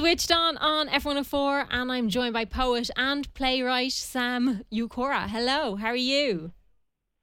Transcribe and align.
Switched 0.00 0.32
on 0.32 0.56
on 0.56 0.88
F104, 0.88 1.66
and 1.70 1.92
I'm 1.92 2.08
joined 2.08 2.32
by 2.32 2.46
poet 2.46 2.88
and 2.96 3.32
playwright 3.34 3.92
Sam 3.92 4.62
Yakura. 4.72 5.28
Hello, 5.28 5.76
how 5.76 5.88
are 5.88 5.94
you? 5.94 6.52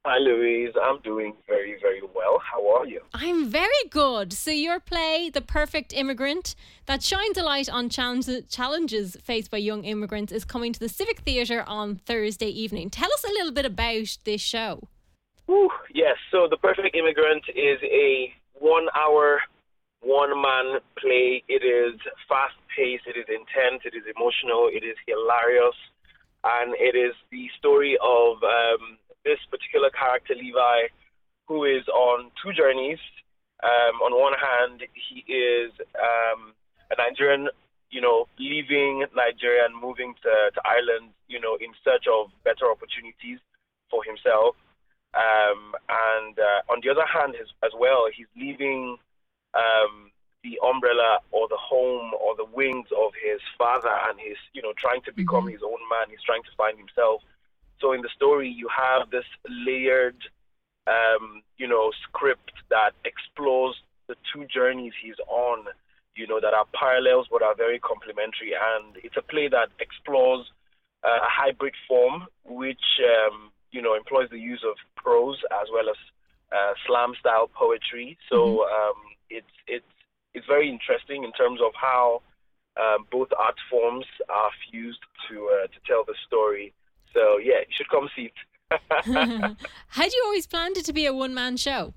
Hi, 0.06 0.20
Louise. 0.20 0.76
I'm 0.80 1.02
doing 1.02 1.34
very, 1.48 1.76
very 1.82 2.02
well. 2.14 2.40
How 2.40 2.76
are 2.76 2.86
you? 2.86 3.02
I'm 3.16 3.50
very 3.50 3.72
good. 3.90 4.32
So, 4.32 4.52
your 4.52 4.80
play, 4.80 5.32
The 5.34 5.42
Perfect 5.42 5.92
Immigrant, 5.92 6.54
that 6.86 7.02
shines 7.02 7.36
a 7.36 7.42
light 7.42 7.68
on 7.68 7.90
challenges 7.90 9.18
faced 9.24 9.50
by 9.50 9.58
young 9.58 9.84
immigrants, 9.84 10.32
is 10.32 10.46
coming 10.46 10.72
to 10.72 10.80
the 10.80 10.88
Civic 10.88 11.22
Theatre 11.22 11.64
on 11.66 11.96
Thursday 11.96 12.50
evening. 12.50 12.92
Tell 12.92 13.12
us 13.12 13.24
a 13.24 13.34
little 13.34 13.52
bit 13.52 13.66
about 13.66 14.20
this 14.24 14.42
show. 14.42 14.84
Ooh, 15.50 15.72
yes. 15.96 16.18
So, 16.30 16.48
The 16.48 16.58
Perfect 16.58 16.96
Immigrant 16.96 17.44
is 17.56 17.80
a 17.82 18.32
one 18.54 18.86
hour, 18.96 19.42
one 20.02 20.40
man 20.40 20.80
play. 21.00 21.44
It 21.48 21.66
is 21.66 22.00
fast 22.30 22.54
paced, 22.78 23.10
it 23.10 23.18
is 23.18 23.26
intense, 23.26 23.82
it 23.90 23.98
is 23.98 24.06
emotional, 24.06 24.70
it 24.70 24.86
is 24.86 24.98
hilarious, 25.10 25.76
and 26.46 26.78
it 26.78 26.94
is 26.94 27.18
the 27.34 27.50
story 27.58 27.98
of. 27.98 28.38
Um, 28.46 29.02
this 29.28 29.44
particular 29.52 29.92
character, 29.92 30.34
Levi, 30.34 30.88
who 31.52 31.68
is 31.68 31.84
on 31.92 32.32
two 32.40 32.56
journeys. 32.56 33.00
Um, 33.60 34.00
on 34.00 34.16
one 34.16 34.38
hand, 34.40 34.88
he 34.96 35.28
is 35.28 35.76
um, 36.00 36.56
a 36.92 36.96
Nigerian, 36.96 37.50
you 37.92 38.00
know, 38.00 38.28
leaving 38.40 39.04
Nigeria 39.12 39.66
and 39.68 39.76
moving 39.76 40.16
to, 40.24 40.32
to 40.56 40.62
Ireland, 40.64 41.12
you 41.28 41.44
know, 41.44 41.60
in 41.60 41.76
search 41.84 42.08
of 42.08 42.32
better 42.48 42.72
opportunities 42.72 43.40
for 43.92 44.00
himself. 44.08 44.56
Um, 45.12 45.76
and 45.92 46.40
uh, 46.40 46.72
on 46.72 46.80
the 46.80 46.90
other 46.92 47.08
hand, 47.08 47.36
as, 47.36 47.52
as 47.64 47.72
well, 47.76 48.08
he's 48.16 48.32
leaving 48.40 48.96
um, 49.56 50.12
the 50.48 50.60
umbrella 50.66 51.20
or 51.32 51.48
the 51.50 51.58
home 51.58 52.12
or 52.24 52.36
the 52.36 52.46
wings 52.46 52.88
of 52.96 53.12
his 53.22 53.42
father 53.58 53.92
and 54.08 54.20
he's, 54.20 54.40
you 54.54 54.62
know, 54.62 54.74
trying 54.78 55.02
to 55.02 55.12
become 55.12 55.44
mm-hmm. 55.44 55.60
his 55.60 55.64
own 55.64 55.82
man. 55.92 56.08
He's 56.10 56.24
trying 56.26 56.44
to 56.44 56.56
find 56.56 56.78
himself. 56.78 57.22
So 57.82 57.92
in 57.92 58.02
the 58.02 58.10
story, 58.16 58.50
you 58.50 58.70
have 58.70 59.10
this 59.10 59.26
layered, 59.68 60.18
um, 60.88 61.44
you 61.58 61.68
know, 61.68 61.92
script 62.04 62.54
that 62.70 62.92
explores 63.04 63.76
the 64.08 64.16
two 64.32 64.46
journeys 64.46 64.94
he's 65.02 65.20
on, 65.28 65.66
you 66.16 66.26
know, 66.28 66.40
that 66.40 66.54
are 66.54 66.66
parallels 66.74 67.28
but 67.30 67.44
are 67.44 67.56
very 67.56 67.80
complementary. 67.80 68.54
And 68.56 68.96
it's 69.04 69.18
a 69.18 69.22
play 69.22 69.50
that 69.50 69.70
explores 69.80 70.48
uh, 71.04 71.28
a 71.28 71.30
hybrid 71.30 71.76
form, 71.88 72.28
which, 72.46 72.86
um, 73.04 73.52
you 73.72 73.82
know, 73.82 73.96
employs 73.96 74.30
the 74.32 74.40
use 74.40 74.64
of 74.66 74.76
prose 74.96 75.40
as 75.62 75.68
well 75.74 75.90
as 75.90 76.00
uh, 76.56 76.74
slam 76.88 77.14
style 77.20 77.50
poetry. 77.54 78.18
So 78.30 78.38
mm-hmm. 78.38 78.76
um, 78.76 79.00
it's 79.30 79.56
it's 79.68 79.97
it's 80.34 80.46
very 80.46 80.70
interesting 80.70 81.24
in 81.24 81.32
terms 81.34 81.60
of 81.64 81.72
how 81.80 82.22
um, 82.80 83.06
both 83.12 83.30
art 83.38 83.56
forms 83.70 84.06
are 84.30 84.52
fused 84.70 85.00
to 85.30 85.50
uh, 85.54 85.68
to 85.68 85.80
tell 85.86 86.04
the 86.06 86.16
story. 86.26 86.74
So 87.14 87.38
yeah, 87.38 87.60
you 87.68 87.74
should 87.76 87.90
come 87.90 88.10
see 88.16 88.30
it. 88.32 88.38
Had 89.90 90.14
you 90.14 90.22
always 90.26 90.48
planned 90.48 90.78
it 90.78 90.86
to 90.86 90.94
be 90.94 91.06
a 91.06 91.14
one 91.14 91.34
man 91.34 91.58
show? 91.58 91.94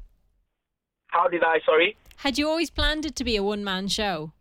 How 1.09 1.29
did 1.29 1.43
I? 1.43 1.61
Sorry. 1.67 1.97
Had 2.17 2.39
you 2.39 2.49
always 2.49 2.71
planned 2.71 3.05
it 3.05 3.17
to 3.17 3.25
be 3.25 3.37
a 3.37 3.43
one 3.43 3.65
man 3.65 3.89
show? 3.89 4.33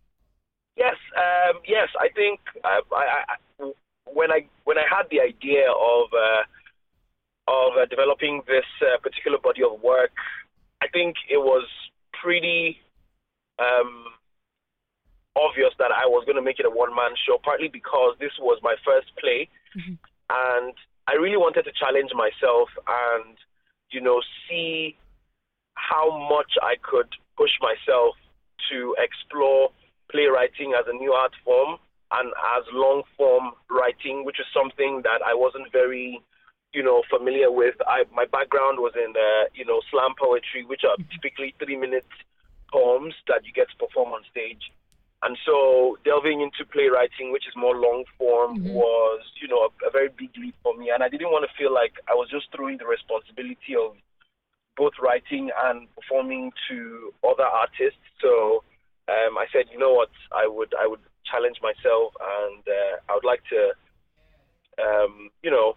Yes, 0.77 0.95
um, 1.17 1.59
yes. 1.67 1.89
I 1.99 2.09
think 2.09 2.39
uh, 2.63 2.81
I, 2.95 3.23
I, 3.27 3.71
when 4.05 4.31
I 4.31 4.45
when 4.63 4.77
I 4.77 4.83
had 4.89 5.07
the 5.11 5.19
idea 5.19 5.69
of 5.69 6.07
uh, 6.13 6.43
of 7.47 7.77
uh, 7.77 7.85
developing 7.87 8.43
this 8.47 8.65
uh, 8.81 8.97
particular 8.99 9.37
body 9.39 9.63
of 9.63 9.81
work, 9.81 10.11
I 10.81 10.87
think 10.87 11.15
it 11.29 11.37
was 11.37 11.67
pretty 12.21 12.77
um, 13.59 14.05
obvious 15.35 15.71
that 15.77 15.91
I 15.91 16.07
was 16.07 16.23
going 16.25 16.37
to 16.37 16.41
make 16.41 16.59
it 16.59 16.65
a 16.65 16.71
one 16.71 16.95
man 16.95 17.11
show. 17.27 17.37
Partly 17.43 17.67
because 17.67 18.15
this 18.19 18.33
was 18.39 18.59
my 18.63 18.75
first 18.83 19.11
play, 19.19 19.49
mm-hmm 19.75 19.95
and 20.29 20.73
I 21.07 21.13
really 21.13 21.37
wanted 21.37 21.63
to 21.63 21.73
challenge 21.73 22.11
myself 22.13 22.69
and 22.87 23.35
you 23.91 24.01
know 24.01 24.21
see 24.47 24.95
how 25.73 26.27
much 26.29 26.53
I 26.61 26.75
could 26.81 27.09
push 27.37 27.51
myself 27.61 28.15
to 28.71 28.95
explore 28.99 29.69
playwriting 30.11 30.73
as 30.77 30.85
a 30.87 30.93
new 30.93 31.13
art 31.13 31.33
form 31.43 31.77
and 32.11 32.33
as 32.57 32.63
long 32.73 33.03
form 33.15 33.51
writing, 33.69 34.25
which 34.25 34.39
is 34.39 34.45
something 34.53 35.01
that 35.03 35.21
I 35.25 35.33
wasn't 35.33 35.71
very, 35.71 36.19
you 36.73 36.83
know, 36.83 37.03
familiar 37.09 37.51
with. 37.51 37.75
I 37.87 38.03
my 38.13 38.25
background 38.25 38.77
was 38.79 38.93
in 38.95 39.13
uh, 39.17 39.49
you 39.53 39.65
know 39.65 39.81
slam 39.89 40.13
poetry, 40.19 40.65
which 40.65 40.81
are 40.85 40.97
mm-hmm. 40.97 41.09
typically 41.09 41.55
three 41.57 41.77
minute 41.77 42.05
poems 42.71 43.13
that 43.27 43.45
you 43.45 43.53
get 43.53 43.67
to 43.69 43.77
perform 43.77 44.13
on 44.13 44.21
stage. 44.31 44.71
And 45.21 45.37
so 45.45 45.97
delving 46.05 46.39
into 46.39 46.63
playwriting, 46.71 47.31
which 47.31 47.43
is 47.47 47.53
more 47.55 47.75
long 47.75 48.05
form, 48.17 48.59
mm-hmm. 48.59 48.71
was, 48.71 49.21
you 49.41 49.49
know, 49.49 49.67
a, 49.67 49.71
a, 49.87 49.91
very 49.91 50.07
big 50.07 50.31
leap 50.39 50.55
for 50.63 50.77
me. 50.77 50.91
And 50.93 51.03
I 51.03 51.09
didn't 51.09 51.27
want 51.27 51.43
to 51.43 51.57
feel 51.59 51.73
like 51.73 51.91
I 52.07 52.15
was 52.15 52.29
just 52.31 52.47
throwing 52.55 52.77
the 52.77 52.87
responsibility 52.87 53.75
of 53.75 53.99
both 54.77 54.93
writing 55.01 55.51
and 55.67 55.93
performing 55.93 56.51
to 56.69 57.13
other 57.27 57.43
artists. 57.43 57.99
So 58.23 58.63
um, 59.11 59.37
I 59.37 59.45
said, 59.51 59.65
you 59.71 59.77
know 59.77 59.91
what, 59.91 60.09
I 60.31 60.47
would 60.47 60.73
I 60.79 60.87
would 60.87 61.03
challenge 61.27 61.57
myself, 61.61 62.13
and 62.15 62.63
uh, 62.63 62.95
I 63.09 63.13
would 63.13 63.25
like 63.25 63.43
to, 63.51 63.61
um, 64.79 65.29
you 65.43 65.51
know, 65.51 65.75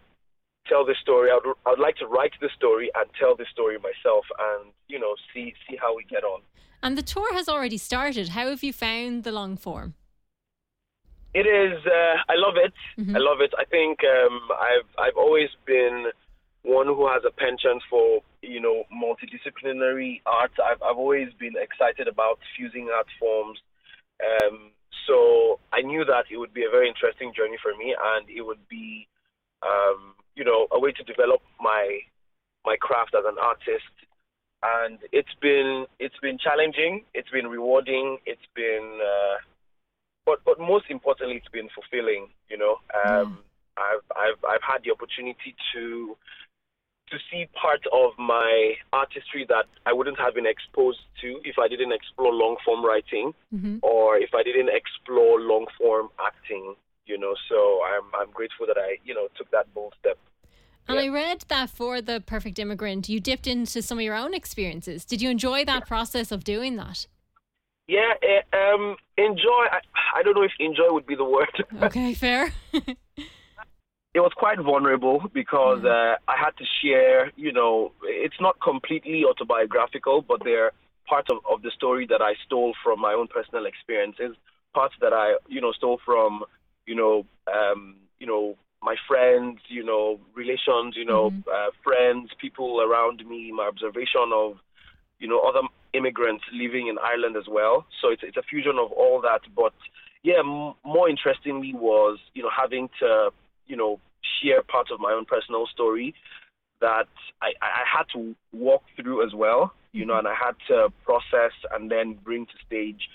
tell 0.68 0.86
this 0.86 0.98
story. 1.02 1.30
I 1.30 1.40
would, 1.42 1.56
I 1.66 1.70
would 1.70 1.82
like 1.82 1.96
to 1.96 2.06
write 2.06 2.32
the 2.40 2.50
story 2.54 2.90
and 2.94 3.10
tell 3.18 3.34
the 3.34 3.46
story 3.50 3.76
myself, 3.78 4.24
and 4.38 4.70
you 4.88 4.98
know, 4.98 5.16
see 5.34 5.54
see 5.68 5.76
how 5.76 5.96
we 5.96 6.04
get 6.04 6.24
on. 6.24 6.40
And 6.82 6.98
the 6.98 7.02
tour 7.02 7.32
has 7.34 7.48
already 7.48 7.78
started. 7.78 8.30
How 8.30 8.48
have 8.48 8.62
you 8.62 8.72
found 8.72 9.24
the 9.24 9.32
long 9.32 9.56
form? 9.56 9.94
It 11.32 11.46
is. 11.46 11.78
Uh, 11.86 12.16
I 12.28 12.34
love 12.36 12.56
it. 12.56 12.74
Mm-hmm. 12.98 13.16
I 13.16 13.18
love 13.20 13.40
it. 13.40 13.54
I 13.56 13.64
think 13.64 14.00
um, 14.04 14.40
I've 14.60 14.88
I've 14.98 15.16
always 15.16 15.48
been 15.64 16.06
one 16.62 16.86
who 16.86 17.08
has 17.08 17.22
a 17.26 17.30
penchant 17.30 17.82
for 17.88 18.20
you 18.42 18.60
know 18.60 18.84
multidisciplinary 18.92 20.20
art. 20.26 20.52
I've 20.62 20.82
I've 20.82 20.98
always 20.98 21.28
been 21.38 21.54
excited 21.56 22.06
about 22.06 22.38
fusing 22.56 22.90
art 22.94 23.06
forms. 23.18 23.58
Um, 24.20 24.72
so 25.06 25.58
I 25.72 25.80
knew 25.80 26.04
that 26.04 26.24
it 26.30 26.36
would 26.36 26.52
be 26.52 26.64
a 26.64 26.70
very 26.70 26.86
interesting 26.88 27.32
journey 27.34 27.56
for 27.62 27.72
me, 27.78 27.96
and 27.96 28.28
it 28.28 28.42
would 28.42 28.68
be 28.68 29.08
um, 29.62 30.14
you 30.34 30.44
know 30.44 30.66
a 30.70 30.78
way 30.78 30.92
to 30.92 31.02
develop 31.04 31.40
my 31.60 32.00
my 32.66 32.76
craft 32.78 33.14
as 33.16 33.24
an 33.24 33.36
artist 33.40 33.88
and 34.62 34.98
it's 35.10 35.34
been 35.40 35.86
it's 35.98 36.18
been 36.22 36.38
challenging, 36.38 37.04
it's 37.14 37.30
been 37.30 37.46
rewarding, 37.46 38.18
it's 38.26 38.46
been, 38.54 39.00
uh, 39.00 39.36
but 40.24 40.44
but 40.44 40.60
most 40.60 40.86
importantly, 40.88 41.36
it's 41.36 41.48
been 41.48 41.68
fulfilling. 41.74 42.28
You 42.48 42.58
know, 42.58 42.76
um, 43.04 43.38
I've 43.76 44.04
I've 44.16 44.44
I've 44.48 44.62
had 44.62 44.82
the 44.84 44.92
opportunity 44.92 45.54
to 45.74 46.16
to 47.10 47.18
see 47.30 47.46
part 47.60 47.82
of 47.92 48.12
my 48.18 48.74
artistry 48.92 49.44
that 49.48 49.66
I 49.84 49.92
wouldn't 49.92 50.18
have 50.18 50.34
been 50.34 50.46
exposed 50.46 51.00
to 51.20 51.40
if 51.44 51.58
I 51.58 51.68
didn't 51.68 51.92
explore 51.92 52.32
long 52.32 52.56
form 52.64 52.84
writing 52.84 53.34
mm-hmm. 53.54 53.78
or 53.82 54.16
if 54.16 54.30
I 54.34 54.42
didn't 54.42 54.70
explore 54.70 55.40
long 55.40 55.66
form 55.78 56.08
acting. 56.24 56.74
You 57.04 57.18
know, 57.18 57.34
so 57.48 57.80
I'm 57.82 58.06
I'm 58.14 58.30
grateful 58.32 58.66
that 58.66 58.78
I 58.78 58.98
you 59.04 59.14
know 59.14 59.26
took 59.36 59.50
that 59.50 59.72
bold 59.74 59.94
step. 59.98 60.18
And 60.88 60.96
yeah. 60.96 61.04
I 61.04 61.08
read 61.08 61.44
that 61.48 61.70
for 61.70 62.00
the 62.00 62.20
perfect 62.20 62.58
immigrant, 62.58 63.08
you 63.08 63.20
dipped 63.20 63.46
into 63.46 63.82
some 63.82 63.98
of 63.98 64.04
your 64.04 64.16
own 64.16 64.34
experiences. 64.34 65.04
Did 65.04 65.22
you 65.22 65.30
enjoy 65.30 65.64
that 65.64 65.86
process 65.86 66.32
of 66.32 66.44
doing 66.44 66.76
that? 66.76 67.06
Yeah, 67.88 68.12
uh, 68.22 68.56
um, 68.56 68.96
enjoy. 69.16 69.66
I, 69.70 69.80
I, 70.16 70.22
don't 70.22 70.34
know 70.34 70.42
if 70.42 70.52
enjoy 70.58 70.90
would 70.90 71.06
be 71.06 71.16
the 71.16 71.24
word. 71.24 71.64
Okay, 71.82 72.14
fair. 72.14 72.52
it 72.72 74.20
was 74.20 74.32
quite 74.36 74.58
vulnerable 74.60 75.22
because 75.32 75.80
mm. 75.80 75.86
uh, 75.90 76.16
I 76.28 76.36
had 76.36 76.56
to 76.58 76.64
share. 76.82 77.32
You 77.36 77.52
know, 77.52 77.92
it's 78.04 78.40
not 78.40 78.60
completely 78.62 79.24
autobiographical, 79.24 80.22
but 80.22 80.44
there 80.44 80.66
are 80.66 80.72
parts 81.08 81.28
of, 81.30 81.38
of 81.50 81.62
the 81.62 81.70
story 81.74 82.06
that 82.06 82.22
I 82.22 82.34
stole 82.46 82.74
from 82.82 83.00
my 83.00 83.12
own 83.12 83.28
personal 83.28 83.66
experiences. 83.66 84.36
Parts 84.74 84.94
that 85.00 85.12
I, 85.12 85.36
you 85.48 85.60
know, 85.60 85.72
stole 85.72 86.00
from, 86.04 86.44
you 86.86 86.94
know, 86.94 87.26
um, 87.52 87.96
you 88.18 88.26
know, 88.26 88.56
my 88.82 88.96
friends, 89.06 89.60
you 89.68 89.84
know, 89.84 90.18
relations, 90.34 90.96
you 90.96 91.04
know, 91.04 91.30
mm-hmm. 91.30 91.48
uh, 91.48 91.70
friends, 91.84 92.30
people 92.40 92.80
around 92.80 93.24
me, 93.26 93.52
my 93.52 93.64
observation 93.64 94.32
of, 94.34 94.56
you 95.18 95.28
know, 95.28 95.40
other 95.40 95.66
immigrants 95.92 96.44
living 96.52 96.88
in 96.88 96.96
Ireland 96.98 97.36
as 97.36 97.44
well. 97.48 97.86
So 98.00 98.08
it's 98.08 98.22
it's 98.24 98.36
a 98.36 98.42
fusion 98.42 98.76
of 98.80 98.90
all 98.92 99.20
that. 99.22 99.42
But 99.54 99.74
yeah, 100.22 100.40
m- 100.40 100.74
more 100.84 101.08
interestingly 101.08 101.72
was 101.74 102.18
you 102.34 102.42
know 102.42 102.50
having 102.56 102.88
to 103.00 103.30
you 103.66 103.76
know 103.76 104.00
share 104.42 104.62
parts 104.62 104.90
of 104.92 105.00
my 105.00 105.12
own 105.12 105.24
personal 105.24 105.66
story 105.66 106.14
that 106.80 107.08
I, 107.40 107.52
I 107.62 107.84
had 107.86 108.04
to 108.14 108.34
walk 108.52 108.82
through 108.96 109.24
as 109.24 109.32
well, 109.34 109.72
you 109.92 110.04
know, 110.04 110.14
mm-hmm. 110.14 110.26
and 110.26 110.28
I 110.28 110.34
had 110.34 110.56
to 110.68 110.92
process 111.04 111.52
and 111.72 111.90
then 111.90 112.18
bring 112.24 112.46
to 112.46 112.52
stage. 112.66 113.08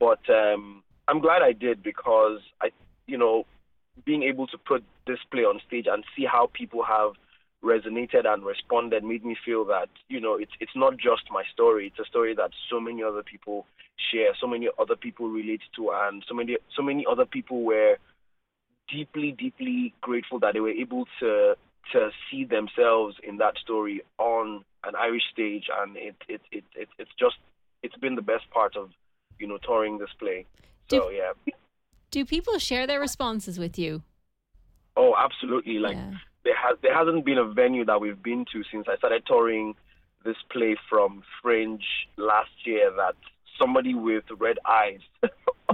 But 0.00 0.18
um, 0.28 0.82
I'm 1.06 1.20
glad 1.20 1.40
I 1.40 1.52
did 1.52 1.82
because 1.82 2.40
I, 2.60 2.70
you 3.06 3.16
know, 3.16 3.46
being 4.04 4.24
able 4.24 4.48
to 4.48 4.58
put 4.58 4.82
this 5.06 5.18
play 5.30 5.42
on 5.42 5.60
stage 5.66 5.86
and 5.90 6.04
see 6.16 6.24
how 6.24 6.50
people 6.52 6.82
have 6.84 7.12
resonated 7.62 8.26
and 8.26 8.44
responded 8.44 9.02
made 9.02 9.24
me 9.24 9.36
feel 9.44 9.64
that 9.64 9.88
you 10.08 10.20
know 10.20 10.34
it's 10.36 10.52
it's 10.60 10.76
not 10.76 10.96
just 10.96 11.22
my 11.30 11.42
story. 11.52 11.86
It's 11.86 11.98
a 11.98 12.08
story 12.08 12.34
that 12.34 12.50
so 12.70 12.78
many 12.78 13.02
other 13.02 13.22
people 13.22 13.66
share 14.12 14.34
so 14.40 14.46
many 14.46 14.68
other 14.78 14.96
people 14.96 15.28
relate 15.28 15.62
to 15.76 15.90
and 15.92 16.24
so 16.28 16.34
many 16.34 16.56
so 16.76 16.82
many 16.82 17.06
other 17.10 17.24
people 17.24 17.62
were 17.62 17.96
deeply 18.92 19.32
deeply 19.32 19.94
grateful 20.00 20.38
that 20.40 20.54
they 20.54 20.60
were 20.60 20.70
able 20.70 21.06
to 21.20 21.54
to 21.92 22.10
see 22.30 22.44
themselves 22.44 23.16
in 23.22 23.38
that 23.38 23.56
story 23.58 24.02
on 24.18 24.64
an 24.84 24.94
Irish 24.96 25.22
stage 25.32 25.66
and 25.80 25.96
it 25.96 26.16
it, 26.28 26.40
it, 26.50 26.64
it 26.74 26.88
it's 26.98 27.10
just 27.18 27.36
it's 27.82 27.96
been 27.96 28.14
the 28.14 28.22
best 28.22 28.48
part 28.50 28.76
of 28.76 28.90
you 29.38 29.46
know 29.46 29.58
touring 29.58 29.98
this 29.98 30.10
play. 30.18 30.44
So 30.90 31.08
Do- 31.08 31.14
yeah. 31.14 31.52
Do 32.10 32.24
people 32.24 32.58
share 32.58 32.86
their 32.86 33.00
responses 33.00 33.58
with 33.58 33.76
you? 33.76 34.02
Oh 34.96 35.14
absolutely 35.18 35.78
like 35.78 35.96
yeah. 35.96 36.12
there 36.44 36.56
has 36.56 36.76
there 36.82 36.94
hasn't 36.94 37.24
been 37.24 37.38
a 37.38 37.44
venue 37.44 37.84
that 37.84 38.00
we've 38.00 38.22
been 38.22 38.44
to 38.52 38.62
since 38.70 38.86
I 38.88 38.96
started 38.96 39.24
touring 39.26 39.74
this 40.24 40.36
play 40.50 40.76
from 40.88 41.22
Fringe 41.42 41.84
last 42.16 42.50
year 42.64 42.90
that 42.96 43.14
somebody 43.60 43.94
with 43.94 44.24
red 44.38 44.58
eyes 44.68 45.00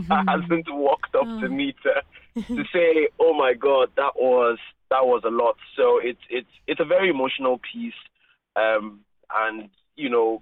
hasn't 0.09 0.67
walked 0.73 1.15
up 1.15 1.27
Oh. 1.27 1.41
to 1.41 1.49
me 1.49 1.75
to 1.83 2.03
to 2.47 2.65
say, 2.73 3.09
"Oh 3.19 3.35
my 3.35 3.55
God, 3.55 3.91
that 3.97 4.13
was 4.17 4.59
that 4.91 5.05
was 5.07 5.23
a 5.25 5.31
lot." 5.31 5.57
So 5.77 5.99
it's 5.99 6.21
it's 6.31 6.49
it's 6.69 6.81
a 6.81 6.85
very 6.85 7.11
emotional 7.11 7.59
piece, 7.73 8.01
um, 8.57 9.01
and 9.35 9.69
you 9.97 10.09
know, 10.09 10.41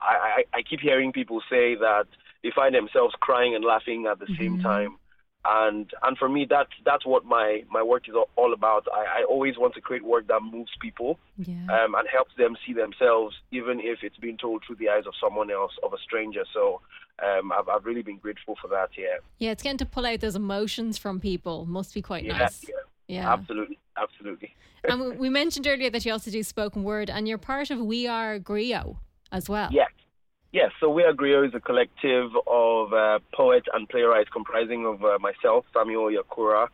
I, 0.00 0.42
I 0.54 0.58
I 0.58 0.62
keep 0.62 0.80
hearing 0.80 1.12
people 1.12 1.40
say 1.48 1.76
that 1.76 2.06
they 2.42 2.50
find 2.54 2.74
themselves 2.74 3.14
crying 3.20 3.54
and 3.54 3.64
laughing 3.64 4.06
at 4.10 4.18
the 4.18 4.26
same 4.38 4.58
Mhm. 4.58 4.62
time 4.62 4.96
and 5.44 5.90
and 6.02 6.18
for 6.18 6.28
me 6.28 6.46
that's 6.48 6.70
that's 6.84 7.06
what 7.06 7.24
my 7.24 7.62
my 7.70 7.82
work 7.82 8.08
is 8.08 8.14
all- 8.14 8.52
about 8.52 8.86
i, 8.92 9.20
I 9.20 9.24
always 9.24 9.58
want 9.58 9.74
to 9.74 9.80
create 9.80 10.02
work 10.04 10.26
that 10.28 10.40
moves 10.40 10.70
people 10.80 11.18
Yeah. 11.36 11.54
um, 11.70 11.94
and 11.94 12.08
helps 12.10 12.32
them 12.38 12.56
see 12.66 12.72
themselves 12.72 13.36
even 13.52 13.78
if 13.78 13.98
it's 14.02 14.16
being 14.16 14.36
told 14.38 14.62
through 14.66 14.76
the 14.76 14.88
eyes 14.88 15.04
of 15.06 15.12
someone 15.22 15.50
else 15.50 15.72
of 15.82 15.92
a 15.92 15.98
stranger 15.98 16.44
so 16.52 16.80
um, 17.22 17.52
I've, 17.52 17.68
I've 17.68 17.84
really 17.84 18.02
been 18.02 18.16
grateful 18.18 18.56
for 18.60 18.68
that 18.68 18.90
yeah 18.96 19.18
yeah, 19.38 19.50
it's 19.50 19.62
getting 19.62 19.78
to 19.78 19.86
pull 19.86 20.06
out 20.06 20.20
those 20.20 20.34
emotions 20.36 20.96
from 20.98 21.20
people. 21.20 21.66
Must 21.66 21.92
be 21.94 22.00
quite 22.02 22.24
yeah, 22.24 22.38
nice. 22.38 22.64
yeah, 22.68 22.74
Yeah. 23.06 23.32
absolutely 23.32 23.78
absolutely 23.96 24.54
and 24.88 25.18
we- 25.18 25.28
mentioned 25.28 25.66
earlier 25.66 25.90
that 25.90 26.04
you 26.06 26.12
also 26.12 26.30
do 26.30 26.42
spoken 26.42 26.84
word, 26.84 27.10
and 27.10 27.28
you're 27.28 27.36
part 27.36 27.70
of 27.70 27.80
We 27.80 28.06
Are 28.06 28.38
Griot 28.38 28.96
as 29.32 29.48
well. 29.48 29.68
Yes. 29.72 29.90
Yes, 30.52 30.70
so 30.80 30.88
We 30.88 31.04
Are 31.04 31.12
Griot 31.12 31.48
is 31.48 31.54
a 31.54 31.60
collective 31.60 32.30
of 32.46 32.92
uh, 32.92 33.18
poets 33.34 33.66
and 33.74 33.88
playwrights 33.88 34.30
comprising 34.30 34.86
of 34.86 35.04
uh, 35.04 35.18
myself, 35.20 35.66
Samuel 35.74 36.10
Yakura, 36.10 36.68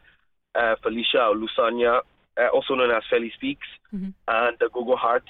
uh, 0.54 0.74
Felicia 0.82 1.18
Olusanya, 1.34 2.00
uh, 2.40 2.48
also 2.54 2.74
known 2.74 2.90
as 2.92 3.02
Feli 3.12 3.32
Speaks, 3.34 3.66
Mhm. 3.92 4.14
and 4.28 4.62
uh, 4.62 4.68
Gogo 4.72 4.96
Heart. 4.96 5.24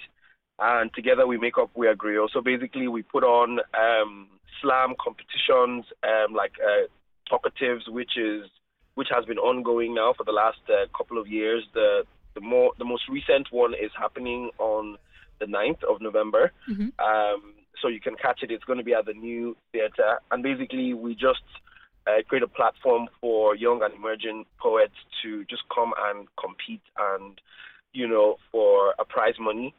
And 0.58 0.92
together 0.94 1.26
we 1.26 1.38
make 1.38 1.56
up 1.58 1.70
We 1.74 1.88
Are 1.88 1.96
Griot. 1.96 2.30
So 2.32 2.40
basically 2.42 2.86
we 2.86 3.02
put 3.02 3.24
on 3.24 3.60
um, 3.74 4.28
slam 4.60 4.94
competitions 5.02 5.86
um, 6.02 6.34
like 6.34 6.52
uh, 6.62 6.86
Talkatives, 7.30 7.88
which 7.88 8.16
is 8.16 8.44
which 8.94 9.08
has 9.10 9.24
been 9.24 9.38
ongoing 9.38 9.92
now 9.94 10.12
for 10.12 10.22
the 10.22 10.30
last 10.32 10.60
uh, 10.68 10.86
couple 10.96 11.18
of 11.18 11.26
years. 11.26 11.64
The 11.72 12.04
the 12.34 12.40
more 12.40 12.72
the 12.78 12.84
most 12.84 13.08
recent 13.08 13.50
one 13.50 13.72
is 13.74 13.90
happening 13.98 14.50
on 14.58 14.96
the 15.40 15.46
9th 15.46 15.82
of 15.84 16.00
November. 16.00 16.52
Mhm. 16.68 16.92
Um, 17.00 17.54
so 17.80 17.88
you 17.88 18.00
can 18.00 18.16
catch 18.16 18.42
it. 18.42 18.50
It's 18.50 18.64
going 18.64 18.78
to 18.78 18.84
be 18.84 18.94
at 18.94 19.06
the 19.06 19.12
new 19.12 19.56
theater, 19.72 20.20
and 20.30 20.42
basically 20.42 20.94
we 20.94 21.14
just 21.14 21.42
uh, 22.06 22.22
create 22.28 22.42
a 22.42 22.48
platform 22.48 23.08
for 23.20 23.56
young 23.56 23.82
and 23.82 23.94
emerging 23.94 24.44
poets 24.60 24.94
to 25.22 25.44
just 25.44 25.62
come 25.74 25.92
and 25.98 26.28
compete, 26.40 26.82
and 26.98 27.40
you 27.92 28.08
know, 28.08 28.36
for 28.50 28.94
a 28.98 29.04
prize 29.04 29.34
money. 29.38 29.74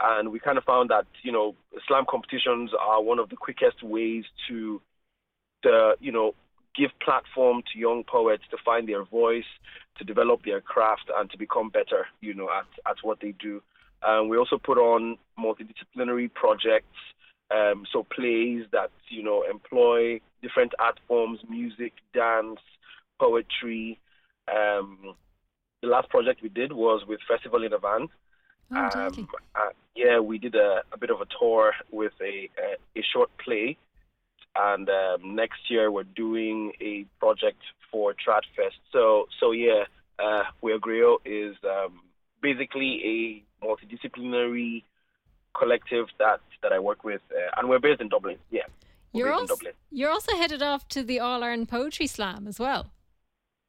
And 0.00 0.30
we 0.30 0.38
kind 0.38 0.58
of 0.58 0.64
found 0.64 0.90
that 0.90 1.06
you 1.22 1.32
know, 1.32 1.54
slam 1.86 2.04
competitions 2.08 2.70
are 2.78 3.02
one 3.02 3.18
of 3.18 3.30
the 3.30 3.36
quickest 3.36 3.82
ways 3.82 4.24
to, 4.48 4.80
to 5.62 5.94
you 6.00 6.12
know, 6.12 6.34
give 6.76 6.90
platform 7.04 7.62
to 7.72 7.78
young 7.78 8.04
poets 8.04 8.44
to 8.50 8.56
find 8.64 8.88
their 8.88 9.04
voice, 9.04 9.50
to 9.98 10.04
develop 10.04 10.44
their 10.44 10.60
craft, 10.60 11.10
and 11.16 11.30
to 11.30 11.38
become 11.38 11.70
better, 11.70 12.06
you 12.20 12.34
know, 12.34 12.48
at 12.50 12.90
at 12.90 12.96
what 13.02 13.20
they 13.20 13.32
do. 13.32 13.62
Um, 14.06 14.28
we 14.28 14.36
also 14.36 14.58
put 14.58 14.78
on 14.78 15.18
multidisciplinary 15.38 16.32
projects, 16.32 16.96
um, 17.50 17.84
so 17.92 18.02
plays 18.02 18.64
that 18.72 18.90
you 19.08 19.22
know 19.22 19.44
employ 19.48 20.20
different 20.42 20.72
art 20.78 20.98
forms, 21.08 21.40
music, 21.48 21.92
dance, 22.14 22.60
poetry. 23.18 23.98
Um, 24.48 25.14
the 25.82 25.88
last 25.88 26.08
project 26.08 26.42
we 26.42 26.48
did 26.48 26.72
was 26.72 27.04
with 27.06 27.20
Festival 27.28 27.64
in 27.64 27.72
a 27.72 27.78
Van. 27.78 28.08
Oh. 28.74 28.90
Um, 28.94 29.28
uh, 29.54 29.70
yeah, 29.94 30.18
we 30.20 30.38
did 30.38 30.54
a, 30.54 30.82
a 30.92 30.98
bit 30.98 31.10
of 31.10 31.20
a 31.20 31.26
tour 31.38 31.72
with 31.90 32.12
a 32.20 32.50
a, 32.58 32.98
a 32.98 33.02
short 33.12 33.30
play, 33.38 33.76
and 34.54 34.88
um, 34.88 35.34
next 35.34 35.70
year 35.70 35.90
we're 35.90 36.04
doing 36.04 36.72
a 36.80 37.04
project 37.18 37.62
for 37.90 38.12
Tradfest. 38.12 38.78
So 38.92 39.26
so 39.40 39.52
yeah, 39.52 39.84
uh, 40.18 40.44
Where 40.60 40.78
Griot 40.78 41.18
is 41.24 41.56
um, 41.64 42.00
basically 42.42 43.42
a 43.62 43.64
multidisciplinary 43.64 44.82
collective 45.58 46.06
that 46.18 46.40
that 46.62 46.72
I 46.72 46.78
work 46.78 47.04
with, 47.04 47.22
uh, 47.30 47.56
and 47.56 47.68
we're 47.68 47.78
based 47.78 48.00
in 48.00 48.08
Dublin. 48.08 48.38
Yeah, 48.50 48.66
You're 49.12 49.32
also 49.32 49.56
you're 49.90 50.10
also 50.10 50.36
headed 50.36 50.62
off 50.62 50.88
to 50.88 51.02
the 51.02 51.20
All 51.20 51.42
Ireland 51.42 51.68
Poetry 51.68 52.06
Slam 52.06 52.46
as 52.46 52.58
well. 52.58 52.90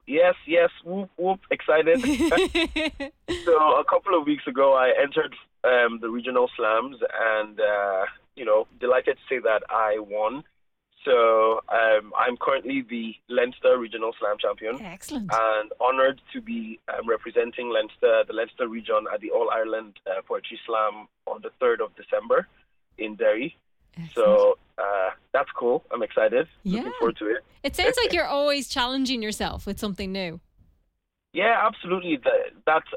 Yes, 0.07 0.35
yes, 0.47 0.71
whoop 0.83 1.09
whoop, 1.17 1.41
excited. 1.51 1.99
So 3.45 3.55
a 3.79 3.83
couple 3.83 4.19
of 4.19 4.25
weeks 4.25 4.45
ago, 4.47 4.73
I 4.73 4.91
entered 5.01 5.35
um, 5.63 5.99
the 6.01 6.09
regional 6.09 6.49
slams, 6.55 6.97
and 7.35 7.59
uh, 7.59 8.05
you 8.35 8.45
know, 8.45 8.67
delighted 8.79 9.17
to 9.17 9.23
say 9.29 9.39
that 9.39 9.63
I 9.69 9.97
won. 9.99 10.43
So 11.05 11.61
um, 11.69 12.11
I'm 12.17 12.35
currently 12.37 12.81
the 12.87 13.15
Leinster 13.29 13.77
Regional 13.77 14.13
Slam 14.19 14.35
champion, 14.39 14.81
Excellent. 14.81 15.31
and 15.33 15.71
honoured 15.79 16.21
to 16.33 16.41
be 16.41 16.79
um, 16.89 17.07
representing 17.07 17.69
Leinster, 17.69 18.23
the 18.27 18.33
Leinster 18.33 18.67
region, 18.67 19.05
at 19.13 19.21
the 19.21 19.31
All 19.31 19.49
Ireland 19.49 19.93
uh, 20.05 20.21
Poetry 20.27 20.59
Slam 20.65 21.07
on 21.25 21.41
the 21.41 21.51
3rd 21.61 21.85
of 21.85 21.95
December 21.95 22.47
in 22.97 23.15
Derry. 23.15 23.55
Excellent. 23.97 24.11
So 24.13 24.57
uh, 24.77 25.09
that's 25.31 25.49
cool. 25.57 25.83
I'm 25.91 26.03
excited. 26.03 26.47
Yeah. 26.63 26.79
Looking 26.79 26.93
forward 26.99 27.17
to 27.17 27.25
it. 27.27 27.45
it 27.63 27.75
sounds 27.75 27.97
like 28.03 28.13
you're 28.13 28.25
always 28.27 28.67
challenging 28.67 29.21
yourself 29.21 29.65
with 29.65 29.79
something 29.79 30.11
new. 30.11 30.39
Yeah, 31.33 31.61
absolutely. 31.65 32.17
That, 32.17 32.51
that's. 32.65 32.87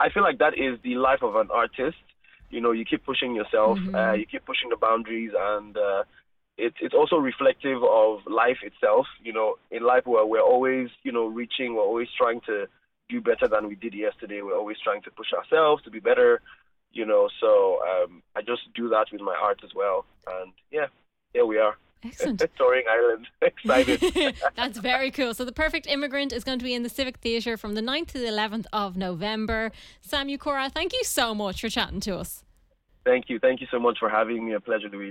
I 0.00 0.08
feel 0.10 0.22
like 0.22 0.38
that 0.38 0.58
is 0.58 0.78
the 0.82 0.94
life 0.96 1.22
of 1.22 1.36
an 1.36 1.48
artist. 1.52 1.96
You 2.50 2.60
know, 2.60 2.72
you 2.72 2.84
keep 2.84 3.04
pushing 3.04 3.34
yourself. 3.34 3.78
Mhm. 3.78 3.94
Uh, 3.94 4.14
you 4.14 4.26
keep 4.26 4.44
pushing 4.44 4.68
the 4.70 4.76
boundaries, 4.76 5.32
and 5.38 5.76
uh, 5.76 6.04
it's 6.66 6.76
it's 6.80 6.94
also 7.00 7.16
reflective 7.16 7.80
of 7.82 8.12
life 8.42 8.60
itself. 8.62 9.06
You 9.22 9.32
know, 9.36 9.48
in 9.70 9.82
life 9.92 10.04
where 10.06 10.24
we're 10.32 10.48
always 10.54 10.88
you 11.02 11.12
know 11.16 11.26
reaching, 11.26 11.68
we're 11.74 11.90
always 11.92 12.08
trying 12.16 12.40
to 12.50 12.56
do 13.08 13.20
better 13.20 13.46
than 13.48 13.62
we 13.68 13.74
did 13.84 13.94
yesterday. 14.06 14.40
We're 14.42 14.56
always 14.62 14.78
trying 14.86 15.02
to 15.02 15.10
push 15.10 15.30
ourselves 15.38 15.82
to 15.84 15.90
be 15.90 16.00
better. 16.10 16.40
You 16.92 17.06
know, 17.10 17.28
so 17.40 17.50
um, 17.90 18.22
I 18.36 18.40
just 18.42 18.62
do 18.74 18.88
that 18.90 19.06
with 19.12 19.22
my 19.22 19.36
art 19.48 19.60
as 19.64 19.70
well. 19.74 20.04
And 20.34 20.52
yeah, 20.70 20.86
here 21.32 21.46
we 21.46 21.56
are, 21.58 21.74
Excellent. 22.04 22.42
touring 22.58 22.84
Ireland. 22.96 23.24
Excited. 23.42 24.36
That's 24.56 24.78
very 24.78 25.10
cool. 25.10 25.32
So, 25.32 25.44
The 25.46 25.52
Perfect 25.64 25.86
Immigrant 25.86 26.32
is 26.34 26.44
going 26.44 26.58
to 26.58 26.64
be 26.64 26.74
in 26.74 26.82
the 26.82 26.90
Civic 26.98 27.16
Theatre 27.24 27.56
from 27.56 27.74
the 27.78 27.80
9th 27.80 28.08
to 28.08 28.18
the 28.18 28.26
11th 28.26 28.66
of 28.74 28.96
November. 28.98 29.72
Sam 30.02 30.28
Yakura, 30.28 30.70
thank 30.70 30.92
you 30.92 31.02
so 31.02 31.34
much 31.34 31.62
for 31.62 31.70
chatting 31.70 32.00
to 32.00 32.12
us. 32.18 32.44
thank 33.06 33.24
you, 33.30 33.38
thank 33.38 33.62
you 33.62 33.66
so 33.70 33.78
much 33.86 33.96
for 33.98 34.10
having 34.10 34.44
me. 34.46 34.52
A 34.52 34.60
pleasure, 34.60 34.90
Louise. 34.90 35.10